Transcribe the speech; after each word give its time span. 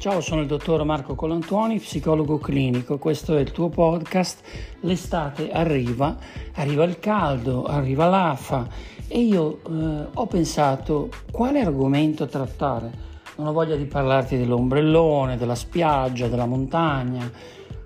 Ciao, 0.00 0.22
sono 0.22 0.40
il 0.40 0.46
dottor 0.46 0.82
Marco 0.84 1.14
Colantuoni, 1.14 1.78
psicologo 1.78 2.38
clinico. 2.38 2.96
Questo 2.96 3.36
è 3.36 3.40
il 3.40 3.50
tuo 3.50 3.68
podcast. 3.68 4.40
L'estate 4.80 5.50
arriva, 5.50 6.16
arriva 6.54 6.84
il 6.84 6.98
caldo, 6.98 7.64
arriva 7.64 8.06
l'afa 8.06 8.66
e 9.06 9.20
io 9.20 9.60
eh, 9.62 10.06
ho 10.14 10.26
pensato 10.26 11.10
quale 11.30 11.60
argomento 11.60 12.24
trattare. 12.24 12.90
Non 13.36 13.48
ho 13.48 13.52
voglia 13.52 13.76
di 13.76 13.84
parlarti 13.84 14.38
dell'ombrellone, 14.38 15.36
della 15.36 15.54
spiaggia, 15.54 16.28
della 16.28 16.46
montagna. 16.46 17.30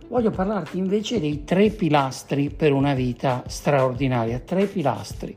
Voglio 0.06 0.30
parlarti 0.30 0.78
invece 0.78 1.18
dei 1.18 1.42
tre 1.42 1.70
pilastri 1.70 2.48
per 2.48 2.72
una 2.72 2.94
vita 2.94 3.42
straordinaria. 3.48 4.38
Tre 4.38 4.66
pilastri 4.66 5.36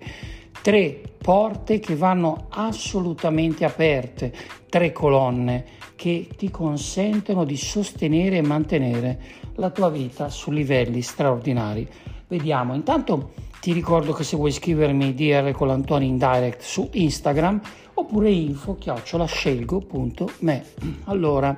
tre 0.68 1.02
porte 1.18 1.80
che 1.80 1.96
vanno 1.96 2.48
assolutamente 2.50 3.64
aperte, 3.64 4.34
tre 4.68 4.92
colonne 4.92 5.64
che 5.96 6.28
ti 6.36 6.52
consentono 6.52 7.46
di 7.46 7.56
sostenere 7.56 8.36
e 8.36 8.42
mantenere 8.42 9.18
la 9.56 9.70
tua 9.70 9.88
vita 9.90 10.28
su 10.28 10.52
livelli 10.52 11.02
straordinari. 11.02 11.88
Vediamo, 12.28 12.76
intanto 12.76 13.32
ti 13.62 13.72
ricordo 13.72 14.12
che 14.12 14.26
se 14.26 14.36
vuoi 14.36 14.52
scrivermi 14.52 15.14
DR 15.14 15.52
con 15.52 15.68
l'Antonio 15.68 16.10
in 16.10 16.18
direct 16.18 16.60
su 16.60 16.90
Instagram 16.92 17.62
oppure 17.94 18.30
info 18.30 18.76
chiocciolascelgo.me. 18.76 20.66
Allora, 21.06 21.56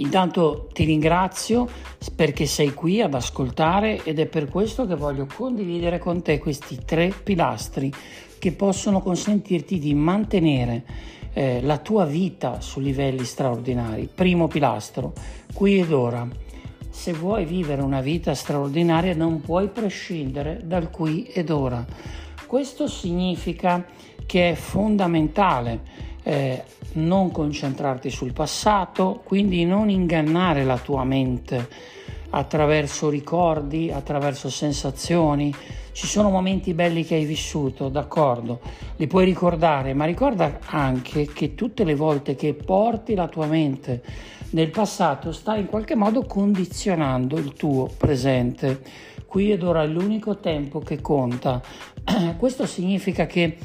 Intanto 0.00 0.68
ti 0.72 0.84
ringrazio 0.84 1.68
perché 2.16 2.46
sei 2.46 2.72
qui 2.72 3.02
ad 3.02 3.12
ascoltare 3.14 4.02
ed 4.02 4.18
è 4.18 4.26
per 4.26 4.48
questo 4.48 4.86
che 4.86 4.94
voglio 4.94 5.26
condividere 5.26 5.98
con 5.98 6.22
te 6.22 6.38
questi 6.38 6.78
tre 6.84 7.12
pilastri 7.22 7.92
che 8.38 8.52
possono 8.52 9.02
consentirti 9.02 9.78
di 9.78 9.92
mantenere 9.92 10.84
eh, 11.34 11.60
la 11.62 11.76
tua 11.76 12.06
vita 12.06 12.62
su 12.62 12.80
livelli 12.80 13.24
straordinari. 13.24 14.08
Primo 14.12 14.48
pilastro, 14.48 15.12
qui 15.52 15.80
ed 15.80 15.92
ora. 15.92 16.26
Se 16.88 17.12
vuoi 17.12 17.44
vivere 17.44 17.82
una 17.82 18.00
vita 18.00 18.34
straordinaria 18.34 19.14
non 19.14 19.42
puoi 19.42 19.68
prescindere 19.68 20.62
dal 20.64 20.90
qui 20.90 21.24
ed 21.24 21.50
ora. 21.50 21.84
Questo 22.46 22.88
significa 22.88 23.84
che 24.24 24.50
è 24.50 24.54
fondamentale 24.54 26.08
eh, 26.22 26.62
non 26.92 27.30
concentrarti 27.30 28.10
sul 28.10 28.32
passato, 28.32 29.20
quindi 29.24 29.64
non 29.64 29.88
ingannare 29.88 30.64
la 30.64 30.78
tua 30.78 31.04
mente 31.04 31.68
attraverso 32.30 33.08
ricordi, 33.08 33.90
attraverso 33.90 34.48
sensazioni. 34.50 35.54
Ci 35.92 36.06
sono 36.06 36.30
momenti 36.30 36.72
belli 36.72 37.04
che 37.04 37.16
hai 37.16 37.24
vissuto, 37.24 37.88
d'accordo, 37.88 38.60
li 38.96 39.06
puoi 39.06 39.24
ricordare, 39.24 39.92
ma 39.94 40.04
ricorda 40.04 40.58
anche 40.66 41.26
che 41.26 41.54
tutte 41.54 41.84
le 41.84 41.94
volte 41.94 42.36
che 42.36 42.54
porti 42.54 43.14
la 43.14 43.26
tua 43.26 43.46
mente 43.46 44.02
nel 44.50 44.70
passato 44.70 45.32
stai 45.32 45.60
in 45.60 45.66
qualche 45.66 45.94
modo 45.94 46.24
condizionando 46.24 47.36
il 47.36 47.52
tuo 47.52 47.88
presente. 47.96 48.80
Qui 49.26 49.52
ed 49.52 49.62
ora 49.62 49.82
è 49.82 49.86
l'unico 49.86 50.38
tempo 50.38 50.80
che 50.80 51.00
conta. 51.00 51.62
Questo 52.36 52.66
significa 52.66 53.26
che 53.26 53.56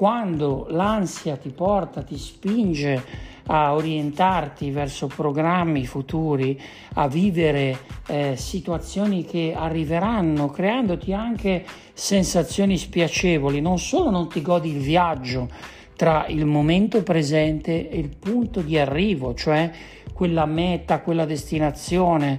quando 0.00 0.66
l'ansia 0.70 1.36
ti 1.36 1.50
porta, 1.50 2.00
ti 2.00 2.16
spinge 2.16 3.04
a 3.48 3.74
orientarti 3.74 4.70
verso 4.70 5.08
programmi 5.08 5.84
futuri, 5.84 6.58
a 6.94 7.06
vivere 7.06 7.78
eh, 8.06 8.34
situazioni 8.34 9.26
che 9.26 9.52
arriveranno, 9.54 10.48
creandoti 10.48 11.12
anche 11.12 11.66
sensazioni 11.92 12.78
spiacevoli, 12.78 13.60
non 13.60 13.78
solo 13.78 14.08
non 14.08 14.26
ti 14.30 14.40
godi 14.40 14.70
il 14.70 14.80
viaggio 14.80 15.50
tra 15.96 16.24
il 16.28 16.46
momento 16.46 17.02
presente 17.02 17.90
e 17.90 17.98
il 17.98 18.08
punto 18.18 18.62
di 18.62 18.78
arrivo, 18.78 19.34
cioè 19.34 19.70
quella 20.20 20.44
meta, 20.44 21.00
quella 21.00 21.24
destinazione, 21.24 22.38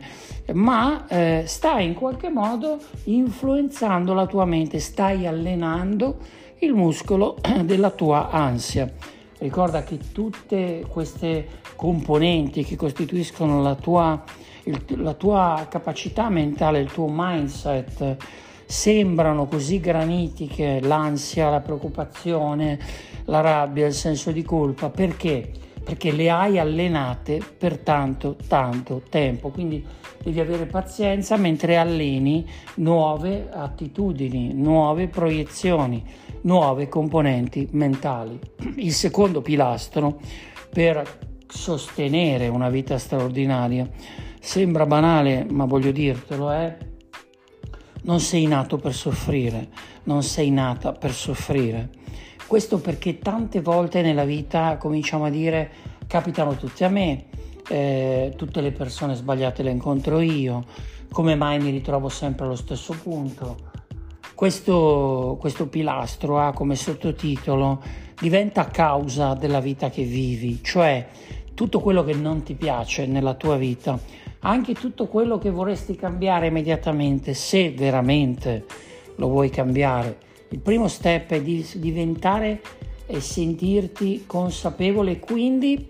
ma 0.53 1.07
eh, 1.07 1.45
stai 1.47 1.87
in 1.87 1.95
qualche 1.95 2.29
modo 2.29 2.77
influenzando 3.05 4.13
la 4.13 4.27
tua 4.27 4.45
mente, 4.45 4.77
stai 4.77 5.25
allenando 5.25 6.19
il 6.59 6.75
muscolo 6.75 7.37
della 7.65 7.89
tua 7.89 8.29
ansia. 8.29 8.87
Ricorda 9.39 9.81
che 9.81 9.97
tutte 10.11 10.85
queste 10.87 11.47
componenti 11.75 12.63
che 12.63 12.75
costituiscono 12.75 13.63
la 13.63 13.73
tua, 13.73 14.23
il, 14.65 14.79
la 14.97 15.15
tua 15.15 15.65
capacità 15.67 16.29
mentale, 16.29 16.81
il 16.81 16.91
tuo 16.91 17.07
mindset, 17.09 18.15
sembrano 18.63 19.47
così 19.47 19.79
granitiche, 19.79 20.81
l'ansia, 20.83 21.49
la 21.49 21.61
preoccupazione, 21.61 22.77
la 23.25 23.41
rabbia, 23.41 23.87
il 23.87 23.93
senso 23.93 24.29
di 24.29 24.43
colpa, 24.43 24.91
perché? 24.91 25.70
Perché 25.83 26.11
le 26.11 26.29
hai 26.29 26.59
allenate 26.59 27.41
per 27.57 27.79
tanto, 27.79 28.35
tanto 28.47 29.03
tempo. 29.09 29.49
Quindi 29.49 29.85
devi 30.23 30.39
avere 30.39 30.65
pazienza 30.65 31.35
mentre 31.37 31.77
alleni 31.77 32.47
nuove 32.75 33.49
attitudini, 33.51 34.53
nuove 34.53 35.07
proiezioni, 35.07 36.03
nuove 36.41 36.87
componenti 36.87 37.67
mentali. 37.71 38.39
Il 38.77 38.93
secondo 38.93 39.41
pilastro 39.41 40.19
per 40.69 41.03
sostenere 41.47 42.47
una 42.47 42.69
vita 42.69 42.97
straordinaria 42.97 43.89
sembra 44.39 44.85
banale, 44.85 45.45
ma 45.49 45.65
voglio 45.65 45.91
dirtelo, 45.91 46.49
è 46.49 46.77
non 48.03 48.19
sei 48.19 48.47
nato 48.47 48.77
per 48.77 48.93
soffrire, 48.93 49.69
non 50.03 50.23
sei 50.23 50.49
nata 50.49 50.91
per 50.93 51.11
soffrire. 51.11 51.89
Questo 52.51 52.79
perché 52.79 53.17
tante 53.17 53.61
volte 53.61 54.01
nella 54.01 54.25
vita 54.25 54.75
cominciamo 54.75 55.23
a 55.23 55.29
dire 55.29 55.71
capitano 56.05 56.57
tutti 56.57 56.83
a 56.83 56.89
me, 56.89 57.27
eh, 57.69 58.33
tutte 58.35 58.59
le 58.59 58.73
persone 58.73 59.15
sbagliate 59.15 59.63
le 59.63 59.71
incontro 59.71 60.19
io, 60.19 60.65
come 61.13 61.35
mai 61.35 61.61
mi 61.61 61.69
ritrovo 61.69 62.09
sempre 62.09 62.43
allo 62.43 62.57
stesso 62.57 62.93
punto. 63.01 63.55
Questo, 64.35 65.37
questo 65.39 65.67
pilastro 65.67 66.39
ha 66.39 66.51
come 66.51 66.75
sottotitolo 66.75 67.81
diventa 68.19 68.65
causa 68.65 69.33
della 69.33 69.61
vita 69.61 69.89
che 69.89 70.03
vivi, 70.03 70.61
cioè 70.61 71.07
tutto 71.53 71.79
quello 71.79 72.03
che 72.03 72.15
non 72.15 72.43
ti 72.43 72.55
piace 72.55 73.05
nella 73.05 73.35
tua 73.35 73.55
vita, 73.55 73.97
anche 74.39 74.73
tutto 74.73 75.07
quello 75.07 75.37
che 75.37 75.51
vorresti 75.51 75.95
cambiare 75.95 76.47
immediatamente, 76.47 77.33
se 77.33 77.71
veramente 77.71 78.65
lo 79.15 79.29
vuoi 79.29 79.49
cambiare. 79.49 80.29
Il 80.51 80.59
primo 80.59 80.89
step 80.89 81.31
è 81.31 81.41
di 81.41 81.65
diventare 81.75 82.61
e 83.05 83.21
sentirti 83.21 84.25
consapevole, 84.27 85.17
quindi 85.17 85.87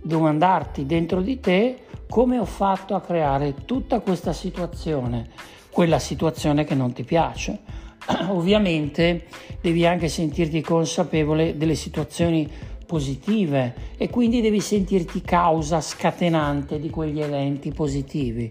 domandarti 0.00 0.86
dentro 0.86 1.20
di 1.20 1.40
te 1.40 1.78
come 2.08 2.38
ho 2.38 2.44
fatto 2.44 2.94
a 2.94 3.00
creare 3.00 3.54
tutta 3.64 3.98
questa 3.98 4.32
situazione, 4.32 5.30
quella 5.70 5.98
situazione 5.98 6.62
che 6.62 6.76
non 6.76 6.92
ti 6.92 7.02
piace. 7.02 7.58
Ovviamente 8.30 9.26
devi 9.60 9.84
anche 9.84 10.06
sentirti 10.06 10.60
consapevole 10.60 11.56
delle 11.56 11.74
situazioni 11.74 12.48
positive 12.86 13.74
e 13.96 14.08
quindi 14.08 14.40
devi 14.40 14.60
sentirti 14.60 15.20
causa 15.22 15.80
scatenante 15.80 16.78
di 16.78 16.90
quegli 16.90 17.20
eventi 17.20 17.72
positivi. 17.72 18.48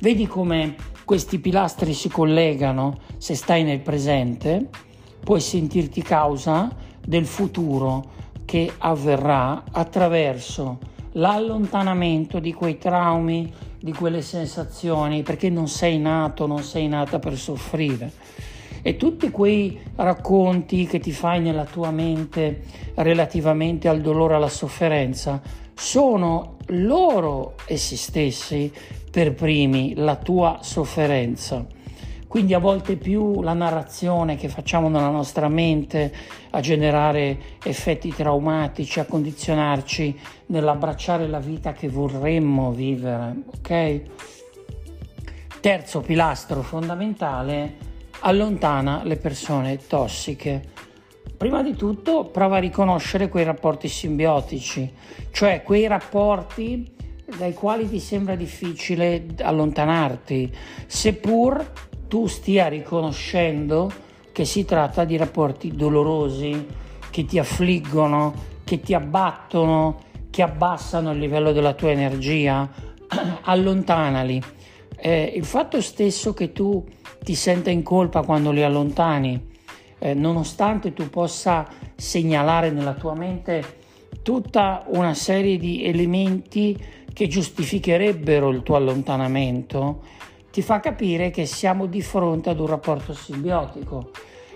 Vedi 0.00 0.26
come 0.26 0.74
questi 1.06 1.38
pilastri 1.38 1.94
si 1.94 2.10
collegano 2.10 2.98
se 3.16 3.34
stai 3.34 3.64
nel 3.64 3.80
presente, 3.80 4.68
puoi 5.22 5.40
sentirti 5.40 6.02
causa 6.02 6.70
del 7.04 7.26
futuro 7.26 8.18
che 8.44 8.72
avverrà 8.78 9.64
attraverso 9.70 10.78
l'allontanamento 11.12 12.38
di 12.38 12.52
quei 12.52 12.78
traumi, 12.78 13.52
di 13.78 13.92
quelle 13.92 14.22
sensazioni, 14.22 15.22
perché 15.22 15.48
non 15.48 15.68
sei 15.68 15.98
nato, 15.98 16.46
non 16.46 16.62
sei 16.62 16.88
nata 16.88 17.18
per 17.18 17.36
soffrire. 17.36 18.12
E 18.82 18.96
tutti 18.96 19.30
quei 19.30 19.78
racconti 19.96 20.86
che 20.86 21.00
ti 21.00 21.12
fai 21.12 21.40
nella 21.40 21.64
tua 21.64 21.90
mente 21.90 22.62
relativamente 22.94 23.88
al 23.88 24.00
dolore, 24.00 24.34
alla 24.34 24.48
sofferenza, 24.48 25.40
sono 25.74 26.56
loro 26.66 27.54
essi 27.66 27.96
stessi 27.96 28.72
per 29.10 29.34
primi 29.34 29.94
la 29.96 30.16
tua 30.16 30.58
sofferenza. 30.62 31.66
Quindi 32.30 32.54
a 32.54 32.60
volte 32.60 32.94
più 32.94 33.42
la 33.42 33.54
narrazione 33.54 34.36
che 34.36 34.48
facciamo 34.48 34.88
nella 34.88 35.08
nostra 35.08 35.48
mente 35.48 36.14
a 36.50 36.60
generare 36.60 37.36
effetti 37.64 38.14
traumatici, 38.14 39.00
a 39.00 39.04
condizionarci 39.04 40.16
nell'abbracciare 40.46 41.26
la 41.26 41.40
vita 41.40 41.72
che 41.72 41.88
vorremmo 41.88 42.70
vivere, 42.70 43.34
ok? 43.46 44.00
Terzo 45.58 46.02
pilastro 46.02 46.62
fondamentale, 46.62 47.76
allontana 48.20 49.02
le 49.02 49.16
persone 49.16 49.84
tossiche. 49.84 50.68
Prima 51.36 51.64
di 51.64 51.74
tutto 51.74 52.26
prova 52.26 52.58
a 52.58 52.60
riconoscere 52.60 53.28
quei 53.28 53.42
rapporti 53.42 53.88
simbiotici, 53.88 54.88
cioè 55.32 55.64
quei 55.64 55.88
rapporti 55.88 56.94
dai 57.36 57.54
quali 57.54 57.88
ti 57.88 57.98
sembra 57.98 58.36
difficile 58.36 59.26
allontanarti, 59.40 60.56
seppur 60.86 61.88
tu 62.10 62.26
stia 62.26 62.66
riconoscendo 62.66 63.88
che 64.32 64.44
si 64.44 64.64
tratta 64.64 65.04
di 65.04 65.16
rapporti 65.16 65.76
dolorosi, 65.76 66.66
che 67.08 67.24
ti 67.24 67.38
affliggono, 67.38 68.34
che 68.64 68.80
ti 68.80 68.94
abbattono, 68.94 70.00
che 70.28 70.42
abbassano 70.42 71.12
il 71.12 71.20
livello 71.20 71.52
della 71.52 71.72
tua 71.72 71.92
energia, 71.92 72.68
allontanali. 73.42 74.42
Eh, 74.96 75.32
il 75.36 75.44
fatto 75.44 75.80
stesso 75.80 76.34
che 76.34 76.50
tu 76.50 76.84
ti 77.22 77.36
senta 77.36 77.70
in 77.70 77.84
colpa 77.84 78.22
quando 78.22 78.50
li 78.50 78.64
allontani, 78.64 79.48
eh, 80.00 80.12
nonostante 80.12 80.92
tu 80.92 81.08
possa 81.10 81.68
segnalare 81.94 82.72
nella 82.72 82.94
tua 82.94 83.14
mente 83.14 83.78
tutta 84.22 84.82
una 84.88 85.14
serie 85.14 85.58
di 85.58 85.84
elementi 85.84 86.76
che 87.12 87.28
giustificherebbero 87.28 88.48
il 88.50 88.64
tuo 88.64 88.74
allontanamento, 88.74 90.02
ti 90.50 90.62
fa 90.62 90.80
capire 90.80 91.30
che 91.30 91.46
siamo 91.46 91.86
di 91.86 92.02
fronte 92.02 92.50
ad 92.50 92.58
un 92.58 92.66
rapporto 92.66 93.12
simbiotico. 93.12 94.10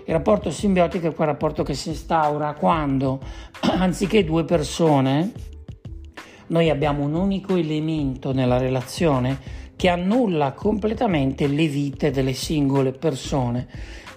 Il 0.05 0.13
rapporto 0.13 0.51
simbiotico 0.51 1.07
è 1.07 1.13
quel 1.15 1.27
rapporto 1.27 1.63
che 1.63 1.73
si 1.73 1.89
instaura 1.89 2.53
quando, 2.53 3.19
anziché 3.79 4.23
due 4.23 4.43
persone, 4.43 5.31
noi 6.47 6.69
abbiamo 6.69 7.03
un 7.03 7.15
unico 7.15 7.55
elemento 7.55 8.31
nella 8.31 8.57
relazione 8.57 9.63
che 9.75 9.89
annulla 9.89 10.51
completamente 10.51 11.47
le 11.47 11.67
vite 11.67 12.11
delle 12.11 12.33
singole 12.33 12.91
persone. 12.91 13.67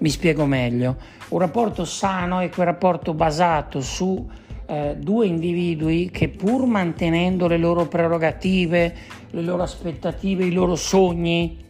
Mi 0.00 0.10
spiego 0.10 0.44
meglio. 0.44 0.96
Un 1.28 1.38
rapporto 1.38 1.84
sano 1.84 2.40
è 2.40 2.48
quel 2.50 2.66
rapporto 2.66 3.14
basato 3.14 3.80
su 3.80 4.28
eh, 4.66 4.96
due 4.98 5.26
individui 5.26 6.10
che 6.10 6.28
pur 6.28 6.66
mantenendo 6.66 7.46
le 7.48 7.56
loro 7.56 7.86
prerogative, 7.86 8.94
le 9.30 9.42
loro 9.42 9.62
aspettative, 9.62 10.44
i 10.44 10.52
loro 10.52 10.76
sogni, 10.76 11.67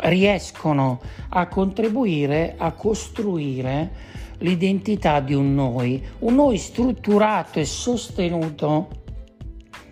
riescono 0.00 1.00
a 1.30 1.46
contribuire 1.48 2.54
a 2.56 2.72
costruire 2.72 4.16
l'identità 4.38 5.20
di 5.20 5.34
un 5.34 5.54
noi, 5.54 6.02
un 6.20 6.34
noi 6.34 6.58
strutturato 6.58 7.58
e 7.58 7.64
sostenuto 7.64 8.88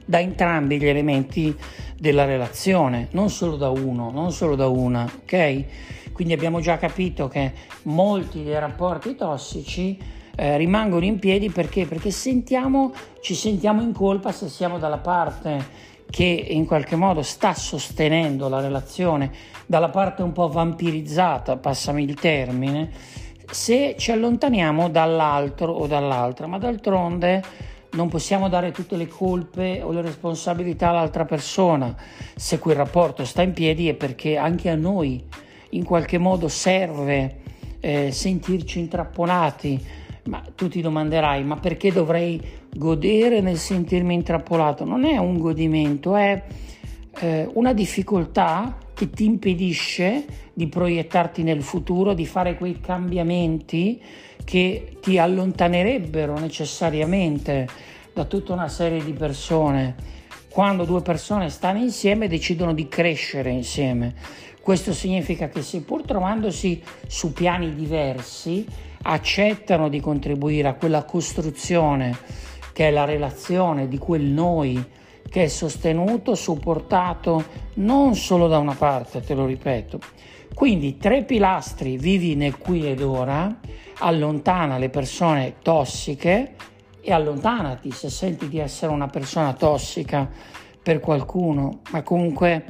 da 0.05 0.21
entrambi 0.21 0.79
gli 0.79 0.87
elementi 0.87 1.57
della 1.99 2.25
relazione, 2.25 3.09
non 3.11 3.29
solo 3.29 3.57
da 3.57 3.71
uno, 3.71 4.11
non 4.11 4.31
solo 4.31 4.55
da 4.55 4.69
una, 4.69 5.11
ok? 5.23 5.65
Quindi 6.13 6.33
abbiamo 6.33 6.61
già 6.61 6.79
capito 6.79 7.29
che 7.29 7.53
molti 7.83 8.45
dei 8.45 8.59
rapporti 8.59 9.17
tossici 9.17 9.99
eh, 10.37 10.57
rimangono 10.57 11.05
in 11.05 11.19
piedi 11.19 11.51
perché? 11.51 11.87
Perché 11.87 12.11
sentiamo, 12.11 12.93
ci 13.21 13.35
sentiamo 13.35 13.83
in 13.83 13.93
colpa 13.93 14.33
se 14.33 14.49
siamo 14.49 14.79
dalla 14.79 14.99
parte 14.99 15.85
che 16.11 16.25
in 16.25 16.67
qualche 16.67 16.97
modo 16.97 17.23
sta 17.23 17.55
sostenendo 17.55 18.49
la 18.49 18.61
relazione, 18.61 19.33
dalla 19.67 19.89
parte 19.91 20.23
un 20.23 20.33
po' 20.33 20.49
vampirizzata, 20.49 21.57
passami 21.57 22.05
il 22.05 22.15
termine, 22.15 22.91
se 23.51 23.95
ci 23.99 24.11
allontaniamo 24.11 24.89
dall'altro 24.89 25.73
o 25.73 25.87
dall'altra, 25.87 26.47
ma 26.47 26.59
d'altronde 26.59 27.43
non 27.93 28.09
possiamo 28.09 28.49
dare 28.49 28.73
tutte 28.73 28.97
le 28.97 29.07
colpe 29.07 29.81
o 29.83 29.91
le 29.91 30.03
responsabilità 30.03 30.91
all'altra 30.91 31.25
persona. 31.25 31.95
Se 32.35 32.59
quel 32.59 32.77
rapporto 32.77 33.25
sta 33.25 33.43
in 33.43 33.53
piedi 33.53 33.89
è 33.89 33.95
perché 33.95 34.37
anche 34.37 34.69
a 34.69 34.75
noi 34.75 35.25
in 35.71 35.85
qualche 35.85 36.19
modo 36.19 36.49
serve 36.49 37.41
eh, 37.81 38.13
sentirci 38.13 38.81
intrappolati. 38.81 40.05
Ma 40.27 40.43
tu 40.55 40.69
ti 40.69 40.81
domanderai, 40.81 41.45
ma 41.45 41.57
perché 41.57 41.93
dovrei 41.93 42.41
godere 42.75 43.41
nel 43.41 43.59
sentirmi 43.59 44.15
intrappolato? 44.15 44.85
Non 44.85 45.05
è 45.05 45.17
un 45.17 45.39
godimento, 45.39 46.17
è 46.17 46.43
eh, 47.21 47.49
una 47.55 47.73
difficoltà 47.73 48.77
che 48.93 49.11
ti 49.11 49.25
impedisce 49.25 50.25
di 50.53 50.69
proiettarti 50.69 51.43
nel 51.43 51.63
futuro, 51.63 52.15
di 52.15 52.27
fare 52.27 52.57
quei 52.57 52.81
cambiamenti 52.81 54.01
che 54.43 54.97
ti 55.01 55.19
allontanerebbero 55.19 56.39
necessariamente 56.39 57.69
da 58.13 58.25
tutta 58.25 58.53
una 58.53 58.69
serie 58.69 59.05
di 59.05 59.13
persone. 59.13 59.95
Quando 60.49 60.85
due 60.85 61.03
persone 61.03 61.51
stanno 61.51 61.81
insieme 61.81 62.29
decidono 62.29 62.73
di 62.73 62.89
crescere 62.89 63.51
insieme. 63.51 64.15
Questo 64.63 64.95
significa 64.95 65.49
che 65.49 65.63
seppur 65.63 66.03
trovandosi 66.03 66.83
su 67.07 67.33
piani 67.33 67.75
diversi, 67.75 68.67
accettano 69.07 69.89
di 69.89 70.01
contribuire 70.01 70.69
a 70.69 70.75
quella 70.75 71.05
costruzione 71.05 72.17
che 72.73 72.89
è 72.89 72.91
la 72.91 73.05
relazione 73.05 73.89
di 73.89 73.99
quel 73.99 74.23
noi 74.23 74.85
che 75.29 75.45
è 75.45 75.49
sostenuto, 75.49 76.35
supportato 76.35 77.45
non 77.75 78.15
solo 78.15 78.49
da 78.49 78.59
una 78.59 78.75
parte, 78.75 79.21
te 79.21 79.35
lo 79.35 79.47
ripeto. 79.47 79.99
Quindi 80.55 80.97
tre 80.97 81.25
pilastri, 81.25 81.97
vivi 81.97 82.35
nel 82.35 82.59
qui 82.59 82.89
ed 82.89 83.03
ora, 83.03 83.61
allontana 83.99 84.79
le 84.79 84.89
persone 84.89 85.57
tossiche 85.63 86.55
e 87.01 87.13
allontanati 87.13 87.91
se 87.91 88.09
senti 88.09 88.49
di 88.49 88.59
essere 88.59 88.93
una 88.93 89.09
persona 89.09 89.53
tossica 89.53 90.29
per 90.83 91.01
qualcuno, 91.01 91.81
ma 91.91 92.03
comunque 92.03 92.65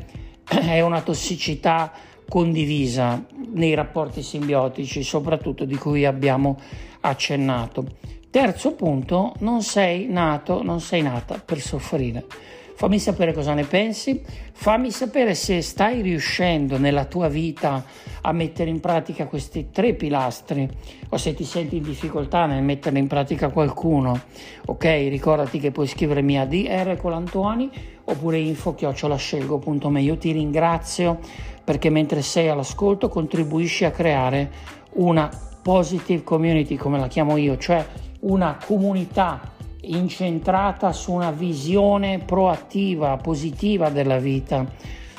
è 0.45 0.81
una 0.81 1.01
tossicità 1.03 1.93
condivisa 2.29 3.25
nei 3.53 3.75
rapporti 3.75 4.23
simbiotici, 4.23 5.03
soprattutto 5.03 5.65
di 5.65 5.77
cui 5.77 6.05
abbiamo 6.05 6.59
accennato. 7.01 7.85
Terzo 8.31 8.75
punto, 8.75 9.35
non 9.39 9.63
sei 9.63 10.07
nato, 10.09 10.63
non 10.63 10.81
sei 10.81 11.03
nata 11.03 11.41
per 11.43 11.59
soffrire. 11.61 12.25
Fammi 12.77 12.99
sapere 12.99 13.33
cosa 13.33 13.55
ne 13.55 13.65
pensi, 13.65 14.23
fammi 14.53 14.91
sapere 14.91 15.35
se 15.35 15.63
stai 15.63 16.03
riuscendo 16.03 16.77
nella 16.77 17.07
tua 17.07 17.29
vita 17.29 17.83
a 18.21 18.33
mettere 18.33 18.69
in 18.69 18.81
pratica 18.81 19.27
questi 19.27 19.71
tre 19.71 19.95
pilastri 19.95 20.69
o 21.09 21.17
se 21.17 21.33
ti 21.33 21.45
senti 21.45 21.79
in 21.79 21.83
difficoltà 21.83 22.45
nel 22.45 22.63
mettere 22.63 22.99
in 22.99 23.07
pratica 23.07 23.49
qualcuno. 23.49 24.21
Ok, 24.67 24.85
ricordati 24.85 25.59
che 25.59 25.71
puoi 25.71 25.87
scrivermi 25.87 26.39
a 26.39 26.45
DR 26.45 26.99
Colantuoni 26.99 27.71
oppure 28.05 28.37
info-scelgo.me. 28.41 30.03
Io 30.03 30.19
ti 30.19 30.33
ringrazio 30.33 31.21
perché 31.67 31.91
mentre 31.91 32.23
sei 32.23 32.49
all'ascolto 32.49 33.09
contribuisci 33.09 33.85
a 33.85 33.91
creare 33.91 34.53
una 34.93 35.29
positive 35.61 36.23
community, 36.23 36.77
come 36.77 36.97
la 36.97 37.09
chiamo 37.09 37.37
io, 37.37 37.59
cioè 37.59 37.85
una 38.21 38.57
comunità 38.65 39.41
incentrata 39.81 40.93
su 40.93 41.11
una 41.11 41.33
visione 41.33 42.21
proattiva, 42.21 43.17
positiva 43.17 43.91
della 43.91 44.19
vita, 44.19 44.65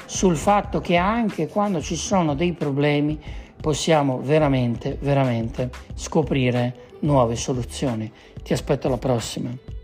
sul 0.05 0.37
fatto 0.37 0.79
che 0.79 0.95
anche 0.95 1.49
quando 1.49 1.81
ci 1.81 1.97
sono 1.97 2.33
dei 2.33 2.53
problemi 2.53 3.19
possiamo 3.59 4.21
veramente, 4.21 4.97
veramente 5.01 5.69
scoprire 5.95 6.95
nuove 6.99 7.35
soluzioni. 7.35 8.09
Ti 8.41 8.53
aspetto 8.53 8.87
alla 8.87 8.97
prossima. 8.97 9.76